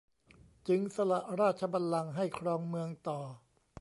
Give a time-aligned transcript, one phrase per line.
[0.67, 3.19] จึงสละราชบัลลังก์ให้ครองเมืองต่อ